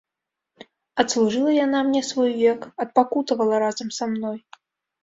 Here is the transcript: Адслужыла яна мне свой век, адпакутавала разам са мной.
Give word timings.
Адслужыла 1.03 1.51
яна 1.65 1.83
мне 1.91 2.01
свой 2.09 2.35
век, 2.41 2.59
адпакутавала 2.87 3.65
разам 3.67 3.87
са 4.01 4.05
мной. 4.17 4.37